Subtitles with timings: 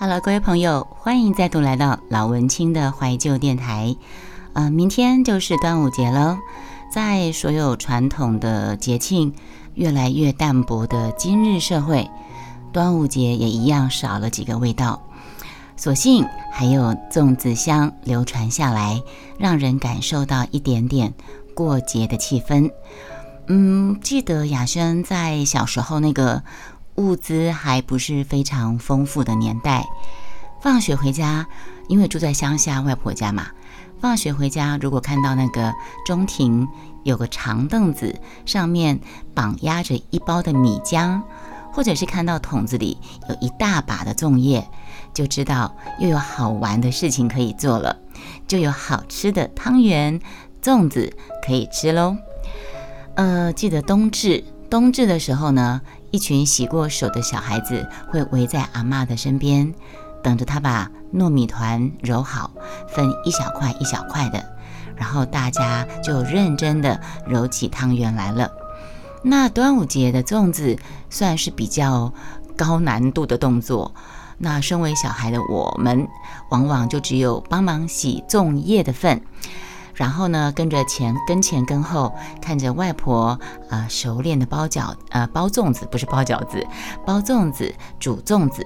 [0.00, 3.94] 好了各位朋友，欢迎再度来到老文青的怀旧电台。
[4.54, 6.38] 呃，明天就是端午节了，
[6.90, 9.34] 在所有传统的节庆
[9.74, 12.08] 越来越淡薄的今日社会，
[12.72, 15.02] 端午节也一样少了几个味道。
[15.76, 19.02] 所幸还有粽子香流传下来，
[19.38, 21.12] 让人感受到一点点
[21.52, 22.70] 过节的气氛。
[23.48, 26.42] 嗯，记得雅轩在小时候那个。
[27.00, 29.86] 物资还不是非常丰富的年代，
[30.60, 31.46] 放学回家，
[31.88, 33.46] 因为住在乡下外婆家嘛。
[33.98, 35.74] 放学回家，如果看到那个
[36.04, 36.68] 中庭
[37.02, 39.00] 有个长凳子，上面
[39.34, 41.22] 绑压着一包的米浆，
[41.72, 42.98] 或者是看到桶子里
[43.30, 44.68] 有一大把的粽叶，
[45.14, 47.96] 就知道又有好玩的事情可以做了，
[48.46, 50.20] 就有好吃的汤圆、
[50.62, 51.14] 粽子
[51.46, 52.16] 可以吃喽。
[53.14, 55.80] 呃，记得冬至，冬至的时候呢。
[56.10, 59.72] 一群洗过手的小孩子会围在阿妈的身边，
[60.22, 62.50] 等着她把糯米团揉好，
[62.88, 64.44] 分一小块一小块的，
[64.96, 68.50] 然后大家就认真的揉起汤圆来了。
[69.22, 70.78] 那端午节的粽子
[71.10, 72.12] 算是比较
[72.56, 73.94] 高难度的动作，
[74.38, 76.08] 那身为小孩的我们，
[76.50, 79.22] 往往就只有帮忙洗粽叶的份。
[80.00, 86.66] 然后呢，跟着前跟前跟后，看着外婆啊熟练的包饺呃包粽子，不是包饺子，
[87.04, 88.64] 包粽子煮粽子。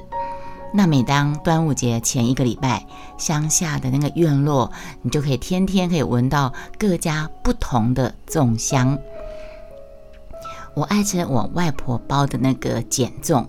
[0.72, 2.86] 那每当端午节前一个礼拜，
[3.18, 4.70] 乡下的那个院落，
[5.02, 8.96] 你就可以天天可以闻到各家不同的粽香。
[10.74, 13.44] 我爱吃我外婆包的那个碱粽。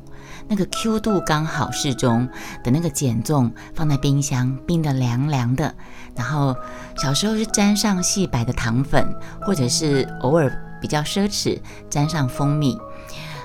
[0.47, 2.27] 那个 Q 度刚好适中
[2.63, 5.73] 的那个碱粽放在冰箱冰的凉凉的，
[6.15, 6.55] 然后
[6.97, 9.07] 小时候是沾上细白的糖粉，
[9.41, 12.77] 或者是偶尔比较奢侈沾上蜂蜜，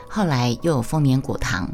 [0.08, 1.70] 后来又有丰年果糖，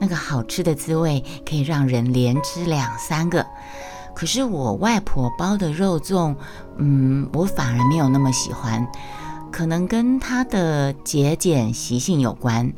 [0.00, 3.46] 那个好吃的滋味可以让人连吃两三个。
[4.14, 6.36] 可是我外婆包的肉粽，
[6.78, 8.86] 嗯，我反而没有那么喜欢，
[9.52, 12.72] 可能跟她的节俭习性有关。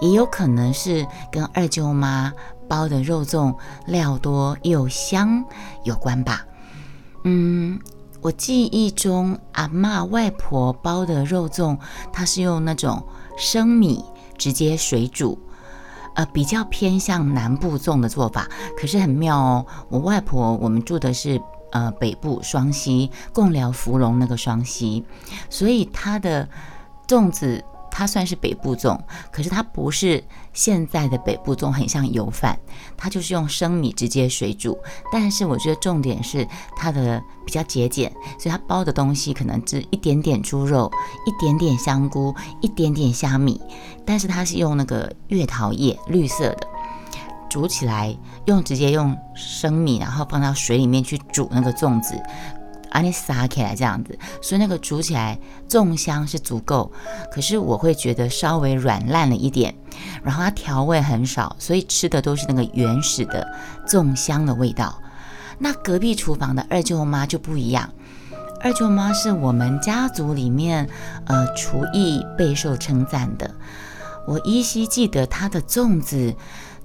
[0.00, 2.32] 也有可能是跟二舅妈
[2.68, 5.44] 包的肉粽料多又香
[5.84, 6.44] 有关吧。
[7.24, 7.78] 嗯，
[8.20, 11.78] 我记忆中阿妈外婆包的肉粽，
[12.12, 13.06] 它是用那种
[13.38, 14.04] 生米
[14.36, 15.38] 直接水煮，
[16.14, 18.48] 呃，比较偏向南部粽的做法。
[18.78, 21.40] 可是很妙哦，我外婆我们住的是
[21.72, 25.04] 呃北部双溪贡寮芙蓉那个双溪，
[25.48, 26.48] 所以它的
[27.08, 27.64] 粽子。
[27.98, 29.00] 它算是北部粽，
[29.32, 32.58] 可是它不是现在的北部粽，很像油饭，
[32.94, 34.78] 它就是用生米直接水煮。
[35.10, 36.46] 但是我觉得重点是
[36.76, 40.92] 它的比较节俭，所以它包的东西可能只一点点猪肉，
[41.24, 43.58] 一点点香菇，一点点虾米。
[44.04, 46.68] 但是它是用那个月桃叶，绿色的，
[47.48, 48.14] 煮起来
[48.44, 52.14] 用直接用生米，然后放到水里面去煮那个粽子。
[52.90, 55.38] 把你撒起来这样子，所以那个煮起来
[55.68, 56.90] 粽香是足够，
[57.30, 59.74] 可是我会觉得稍微软烂了一点，
[60.22, 63.46] 然后它调味很少，所以吃的都是那个原始的
[63.86, 64.98] 粽香的味道。
[65.58, 67.90] 那隔壁厨房的二舅妈就不一样，
[68.62, 70.88] 二舅妈是我们家族里面
[71.26, 73.54] 呃厨艺备受称赞的，
[74.26, 76.34] 我依稀记得她的粽子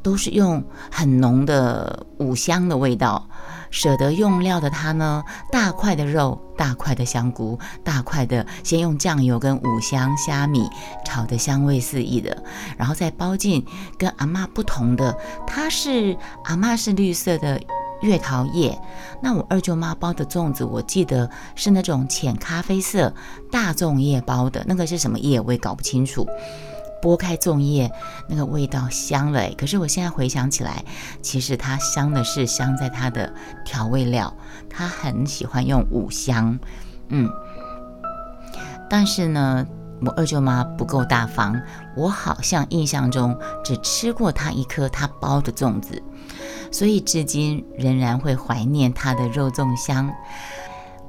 [0.02, 3.28] 都是用很浓的五香的味道。
[3.70, 10.68] 舍得用料的他呢，大块的肉，大块的香菇，大块的先用酱油跟五香虾米
[11.06, 12.44] 炒的香味四溢的，
[12.78, 13.66] 然后再包进
[13.98, 15.18] 跟阿妈不同的，
[15.48, 17.62] 它是阿妈是绿色的
[18.02, 18.78] 月桃叶，
[19.22, 23.14] 那我二舅妈包的粽子，我记得是那种浅咖啡色
[23.50, 26.28] 大粽叶包的，那个是什么叶我也搞不清楚。
[27.02, 27.92] 剥开粽叶，
[28.28, 29.50] 那个味道香了。
[29.58, 30.84] 可是我现在回想起来，
[31.22, 33.34] 其实它香的是香在它的
[33.66, 34.34] 调味料，
[34.70, 36.60] 它很喜欢用五香，
[37.10, 37.30] 嗯。
[38.90, 39.66] 但是呢，
[40.02, 41.62] 我二舅妈不够大方，
[41.96, 46.04] 我好像印象中只吃过她一颗她包的粽子，
[46.72, 50.12] 所以至今仍然会怀念她的肉粽香。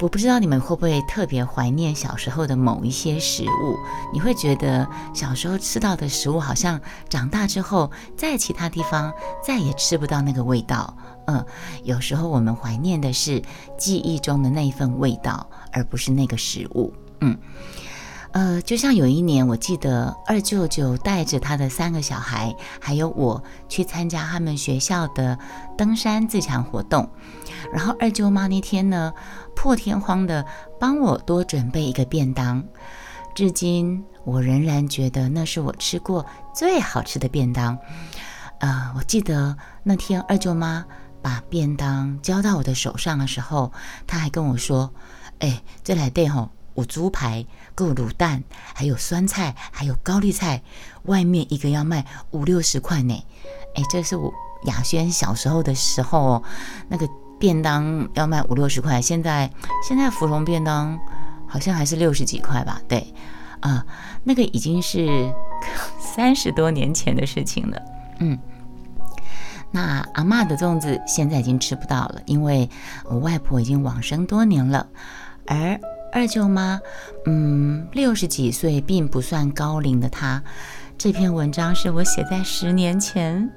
[0.01, 3.77] 我不知道你们会不会特别怀念小时候的某一些食物？
[4.13, 9.13] 你会觉得小时候吃到的食物，好像长大之后在其他地方
[9.45, 10.97] 再也吃不到那个味道。
[11.27, 11.45] 嗯，
[11.85, 13.41] 有时候我们怀念的是
[13.79, 16.93] 记忆中的那一份味道，而不是那个食物。
[17.21, 17.39] 嗯。
[18.33, 25.39] 呃，就像有一年，我记得二舅舅带着他的三个小孩，还有我去参加他们学校的
[25.77, 27.07] 登山自强活动，
[27.75, 29.13] 然后二舅妈那天呢，
[29.55, 30.45] 破天荒的
[30.79, 32.63] 帮我多准备一个便当，
[33.35, 37.79] 至今我仍然觉得那是我吃过最好吃的便当。
[38.59, 40.85] 呃，我记得那天二舅妈
[41.21, 43.73] 把便当交到我的手上的时候，
[44.07, 44.93] 她还跟我说
[45.41, 47.45] ：“哎，这来对吼，有猪排，
[47.75, 48.45] 够卤蛋，
[48.75, 50.63] 还有酸菜，还有高丽菜，
[51.05, 53.25] 外面一个要卖五六十块呢。”
[53.75, 54.33] 哎，这是我
[54.67, 56.45] 雅轩小时候的时候，
[56.89, 57.09] 那个
[57.43, 59.51] 便当要卖五六十块，现在
[59.83, 60.97] 现在芙蓉便当
[61.49, 62.81] 好像还是六十几块吧？
[62.87, 63.13] 对，
[63.59, 63.85] 啊，
[64.23, 65.29] 那个已经是
[65.99, 67.83] 三十多年前的事情了，
[68.21, 68.39] 嗯。
[69.73, 72.71] 那阿妈的粽子现在已经吃不到了，因为
[73.07, 74.87] 我外婆已经往生多年了。
[75.49, 75.81] 而
[76.13, 76.79] 二舅妈，
[77.27, 80.41] 嗯，六十几岁并不算高龄的她，
[80.97, 83.51] 这篇文章是我写在十年前。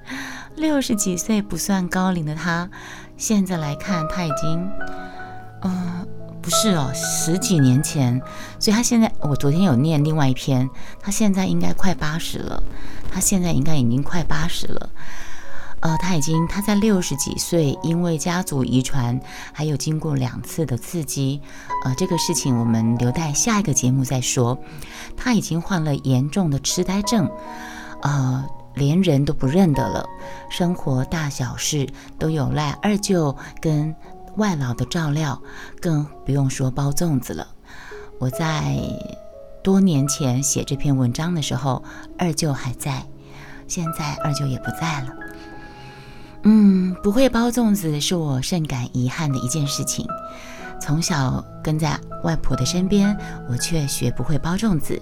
[0.55, 2.69] 六十几岁不算高龄的她，
[3.17, 4.69] 现在来看，她已经，
[5.61, 6.07] 嗯，
[6.41, 8.21] 不是哦，十几年前。
[8.59, 10.69] 所以她现在，我昨天有念另外一篇，
[10.99, 12.63] 她现在应该快八十了。
[13.11, 14.89] 她现在应该已经快八十了。
[15.81, 19.19] 呃，他已经他在六十几岁，因为家族遗传，
[19.53, 21.41] 还有经过两次的刺激，
[21.83, 24.57] 呃，这个事情我们留待下一个节目再说。
[25.15, 27.29] 他已经患了严重的痴呆症，
[28.01, 28.43] 呃，
[28.75, 30.07] 连人都不认得了，
[30.49, 31.87] 生活大小事
[32.19, 33.95] 都有赖二舅跟
[34.37, 35.41] 外老的照料，
[35.81, 37.47] 更不用说包粽子了。
[38.19, 38.77] 我在
[39.63, 41.83] 多年前写这篇文章的时候，
[42.17, 43.05] 二舅还在，
[43.67, 45.07] 现在二舅也不在了。
[46.43, 50.07] 嗯，不会包粽子是我甚感遗憾的一件事情。
[50.79, 53.17] 从小跟在外婆的身边，
[53.49, 55.01] 我却学不会包粽子，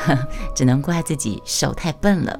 [0.54, 2.38] 只能怪自己手太笨了。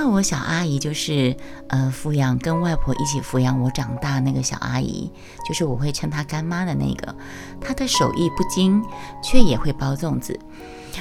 [0.00, 1.36] 那我小阿姨就是
[1.70, 5.10] 呃抚养跟外婆一起抚养我长大那个小阿姨，
[5.44, 7.12] 就是我会称她干妈的那个。
[7.60, 8.80] 她的手艺不精，
[9.24, 10.38] 却也会包粽子。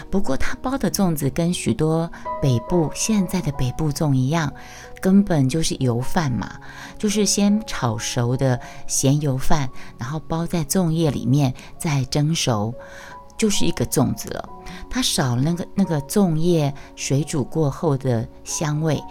[0.10, 2.12] 不过她包的粽子跟许多
[2.42, 4.52] 北部现在的北部粽一样。
[5.00, 6.56] 根本就是油饭嘛，
[6.98, 12.74] 就是先炒熟的咸油饭，然后包在粽叶里面，再蒸熟，
[13.38, 14.50] 就是一个粽子了。
[14.90, 19.02] 它少了那个那个粽叶水煮过后的香味，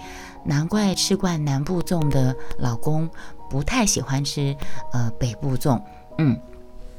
[0.44, 3.08] 难怪吃惯南部粽的老公
[3.50, 4.56] 不太喜欢吃
[4.92, 5.80] 呃北部粽。
[6.18, 6.38] 嗯。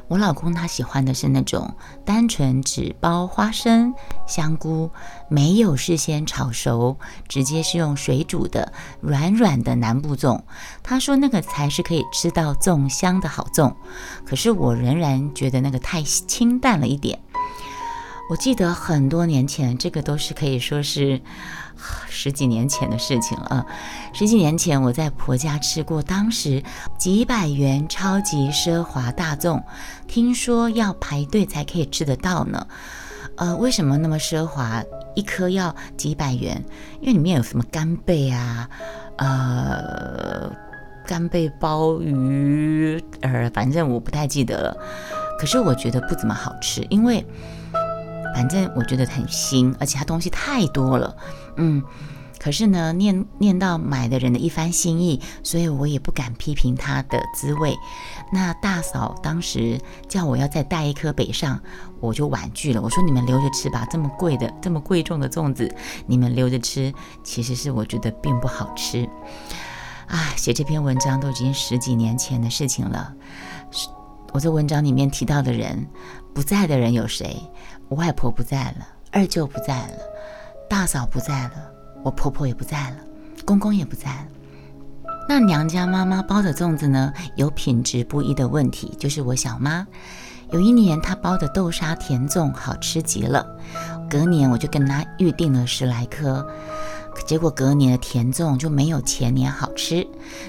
[0.09, 1.75] 我老公他喜欢的是那种
[2.06, 3.94] 单纯只包花生、
[4.25, 4.89] 香菇，
[5.27, 6.95] 没有事先炒熟，
[7.27, 8.71] 直接是用水煮的
[9.01, 10.39] 软软的南部粽。
[10.81, 13.75] 他说那个才是可以吃到粽香的好粽。
[14.25, 17.19] 可是我仍然觉得那个太清淡了一点。
[18.29, 21.21] 我记得很多年前，这个都是可以说是。
[22.09, 23.63] 十几年前的事情了。
[24.12, 26.63] 十几年前，我在婆家吃过当时
[26.97, 29.62] 几百元超级奢华大粽，
[30.07, 32.65] 听说要排队才可以吃得到呢。
[33.35, 34.83] 呃，为什么那么奢华？
[35.13, 36.65] 一颗要几百元？
[37.00, 38.68] 因为里面有什么干贝啊，
[39.18, 40.51] 呃，
[41.06, 44.77] 干贝鲍鱼，呃，反正我不太记得了。
[45.39, 47.24] 可是我觉得不怎么好吃，因为。
[48.38, 51.18] 反正我觉得很新，而且它东西太多了，
[51.56, 51.81] 嗯，
[52.38, 57.75] 可是呢，念念到买的人的一番心意，所以我也不敢批评它的滋味。
[58.31, 61.60] 那大嫂当时叫我要再带一颗北上，
[62.00, 62.80] 我就婉拒了。
[62.80, 65.75] 我说你们留着吃吧，这么贵的、这么贵重的粽子，
[66.06, 66.94] 你们留着吃，
[67.24, 69.10] 其实是我觉得并不好吃。
[70.06, 73.15] 啊，写这篇文章都已经十几年前的事情了。
[74.32, 75.88] 我在文章里面提到的人，
[76.36, 77.41] 不在的人有谁？
[77.89, 79.98] 我外婆不在了，二舅不在了，
[80.70, 81.53] 大嫂不在了，
[82.03, 82.98] 我婆婆也不在了，
[83.46, 84.27] 公公也不在了。
[85.29, 88.94] 那娘家妈妈包的粽子呢，有品质不一的问题。
[89.00, 89.86] 就是我小妈，
[90.51, 93.46] 有一年她包的豆沙甜粽好吃极了，
[94.10, 96.46] 隔年我就跟她预定了十来颗，
[97.25, 100.06] 结果隔年的甜粽就没有前年好吃。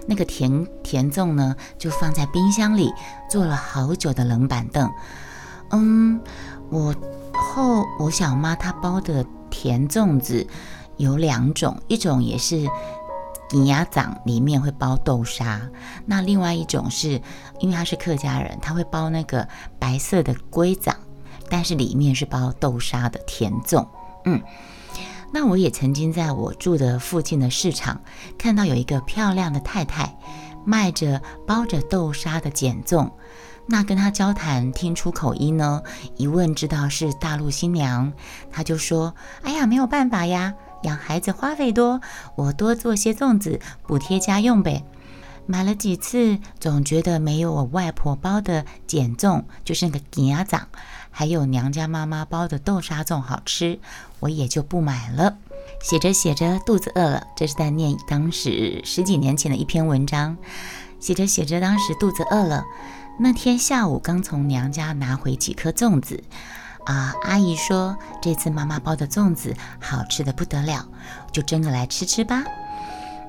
[0.07, 2.93] 那个甜甜粽呢，就放在冰箱里
[3.31, 4.91] 做了好久的冷板凳。
[5.71, 6.21] 嗯，
[6.71, 6.95] 我。
[7.39, 10.47] 后我小妈她包的甜粽子
[10.97, 12.67] 有两种，一种也是
[13.53, 15.61] 银牙掌里面会包豆沙，
[16.05, 17.21] 那另外一种是
[17.61, 20.95] 因为她是客家人，她会包那个白色的龟掌，
[21.49, 23.87] 但是里面是包豆沙的甜粽。
[24.25, 24.43] 嗯，
[25.33, 28.03] 那我也曾经在我住的附近的市场
[28.37, 30.19] 看到有一个漂亮的太太
[30.67, 33.11] 卖着包着豆沙的碱粽。
[33.71, 35.83] 那跟他交谈，听出口音呢，
[36.17, 38.13] 一问知道是大陆新娘，
[38.51, 42.01] 他就说：“哎呀，没有办法呀，养孩子花费多，
[42.35, 44.85] 我多做些粽子补贴家用呗。”
[45.45, 50.69] 买了几次，总觉得没有我外婆包的碱粽，就是那个鸭掌，
[51.11, 53.81] 还有娘家妈妈包的豆沙粽好吃，
[54.21, 55.37] 我也就不买了。
[55.83, 60.37] 写着写着肚子饿了，这是在念当时十几年前的一篇文章。
[61.01, 62.65] 写着写着，当时肚子饿了，
[63.21, 66.23] 那天下午刚从娘家拿回几颗粽子，
[66.87, 70.87] 啊，阿姨说这次妈妈包的粽子好吃的不得了，
[71.33, 72.45] 就蒸个来吃吃吧。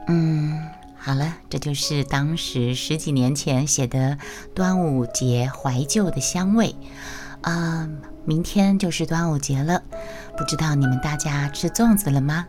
[0.07, 4.19] 嗯，好了，这就是当时十几年前写的
[4.53, 6.75] 端午节怀旧的香味。
[7.41, 7.89] 啊，
[8.25, 9.81] 明天就是端午节了，
[10.37, 12.45] 不知道你们大家吃粽子了吗？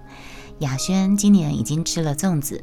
[0.59, 2.63] 雅轩今年已经吃了粽子，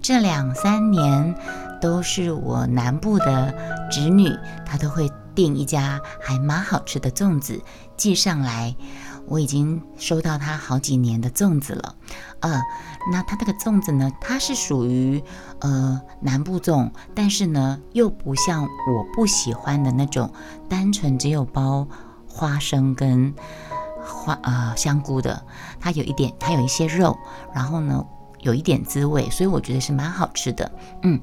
[0.00, 1.34] 这两三年
[1.82, 3.52] 都是我南部的
[3.90, 4.30] 侄女，
[4.64, 7.60] 她都会订一家还蛮好吃的粽子
[7.96, 8.74] 寄上来。
[9.26, 11.94] 我已经收到她好几年的粽子了，
[12.40, 12.60] 呃，
[13.10, 15.22] 那他这个粽子呢，它是属于
[15.60, 20.32] 呃南部粽，但是呢又不像我不喜欢的那种
[20.68, 21.86] 单纯只有包
[22.28, 23.34] 花生跟
[24.04, 25.44] 花呃香菇的，
[25.80, 27.16] 它有一点，它有一些肉，
[27.54, 28.04] 然后呢
[28.40, 30.70] 有一点滋味，所以我觉得是蛮好吃的，
[31.02, 31.20] 嗯。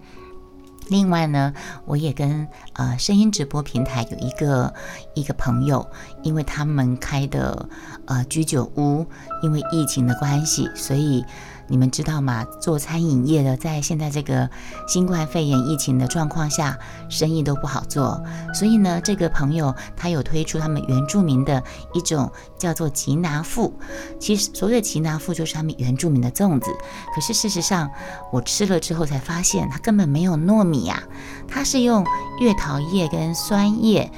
[0.89, 1.53] 另外呢，
[1.85, 4.73] 我也跟呃声音直播平台有一个
[5.13, 5.87] 一个朋友，
[6.23, 7.69] 因为他们开的
[8.05, 9.05] 呃居酒屋，
[9.41, 11.23] 因为疫情的关系，所以。
[11.69, 12.43] 你们知道吗？
[12.59, 14.49] 做餐饮业的，在现在这个
[14.87, 16.77] 新冠肺炎疫情的状况下，
[17.09, 18.21] 生意都不好做。
[18.53, 23.71] 所以呢，这个朋友他有推出他们原住民的一种叫做吉拿富。
[24.19, 26.71] 其实所谓的吉拿富就是他们原住民的粽子。
[27.13, 27.89] 可是事实上，
[28.31, 31.03] 我吃了之后才发现，它根本没有糯米呀，
[31.47, 32.03] 它是用
[32.39, 34.11] 月桃叶跟酸叶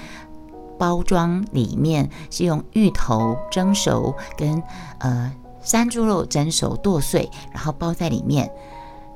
[0.80, 4.64] 包装，里面是用芋头蒸熟跟
[5.00, 5.34] 呃。
[5.62, 8.52] 山猪肉蒸熟剁碎，然后包在里面，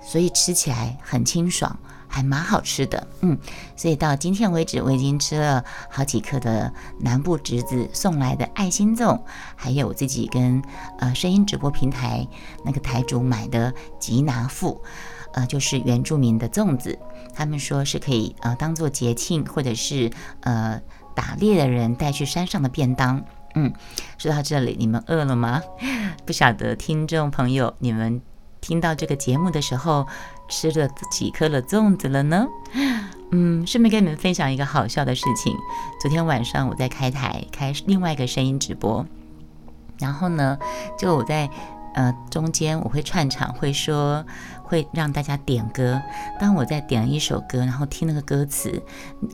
[0.01, 3.07] 所以吃起来很清爽，还蛮好吃的。
[3.21, 3.37] 嗯，
[3.75, 9.19] 所以到今天为止，我已经吃了好几颗的南部侄子送来的爱心粽，
[9.55, 10.61] 还有自己跟
[10.99, 12.27] 呃声音直播平台
[12.63, 14.81] 那个台主买的吉拿富，
[15.33, 16.97] 呃，就是原住民的粽子，
[17.33, 20.11] 他们说是可以呃当做节庆或者是
[20.41, 20.79] 呃
[21.15, 23.25] 打猎的人带去山上的便当。
[23.55, 23.73] 嗯，
[24.17, 25.61] 说到这里，你们饿了吗？
[26.25, 28.21] 不晓得听众朋友，你们
[28.61, 30.05] 听到这个节目的时候
[30.49, 32.45] 吃了几颗了粽子了呢？
[33.31, 35.53] 嗯，顺便跟你们分享一个好笑的事情。
[36.01, 39.05] 昨天晚上我在开台开另外一个声音直播，
[39.99, 40.57] 然后呢，
[40.97, 41.49] 就我在
[41.95, 44.23] 呃中间我会串场，会说。
[44.67, 46.01] 会让大家点歌。
[46.39, 48.81] 当我在点一首歌，然后听那个歌词，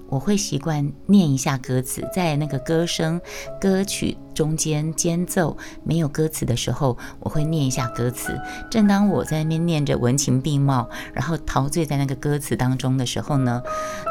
[0.09, 2.05] 我会习惯念一下歌词。
[2.13, 3.21] 在那个歌声、
[3.57, 8.37] 歌曲中间间奏没有歌词的时候，我会念一下歌词。
[8.69, 13.63] 正当我在那边念着文情并茂，然后陶醉在那个歌词当中的时候呢，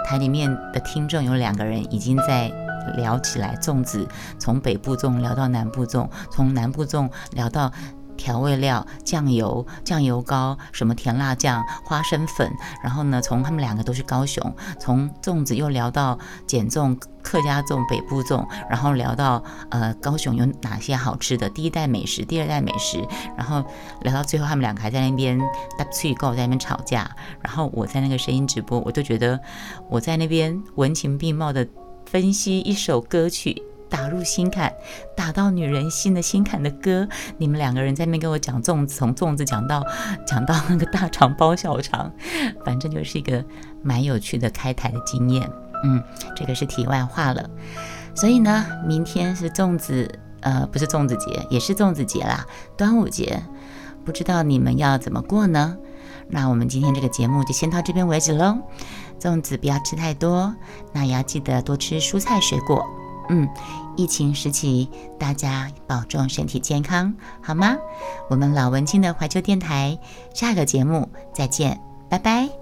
[0.07, 2.51] 台里面的听众有两个人已经在
[2.97, 7.71] 聊起来粽子，从北部粽聊到南部粽，从南部粽聊到。
[8.21, 12.53] 调味料、酱油、酱油膏、什么甜辣酱、花生粉，
[12.85, 23.03] 然后呢，从他们两个都是高雄，从粽子又聊到碱粽、客家粽、北部粽，然后聊到呃高雄有哪些好吃的第一代美食、第二代美食，
[23.39, 23.65] 然后
[24.03, 25.39] 聊到最后，他们两个还在那边
[25.79, 27.11] 大嘴告在那边吵架，
[27.41, 29.41] 然后我在那个声音直播，我都觉得
[29.89, 31.67] 我在那边文情并茂的
[32.05, 33.63] 分析一首歌曲。
[33.91, 34.73] 打入心坎，
[35.17, 37.07] 打到女人心的心坎的歌，
[37.37, 39.85] 你们两个人在那边给我讲粽子，从粽子讲到
[40.27, 42.11] 讲到那个大肠包小肠，
[42.65, 43.45] 反正就是一个
[43.83, 45.51] 蛮有趣的开台的经验。
[45.83, 46.03] 嗯，
[46.37, 47.51] 这个是题外话了。
[48.15, 53.43] 所以呢，明天是粽子，呃，不是粽子节，也是粽子节啦，端午节。
[54.05, 55.77] 不知道你们要怎么过呢？
[56.29, 58.59] 那我们今天这个节目就先到这边为止喽。
[59.21, 60.55] 粽子不要吃太多，
[60.93, 62.85] 那也要记得多吃蔬菜水果。
[63.33, 63.49] 嗯，
[63.97, 67.77] 疫情时期，大家保重身体健康，好吗？
[68.29, 69.97] 我们老文青的怀旧电台，
[70.35, 72.60] 下个节目再见，拜拜。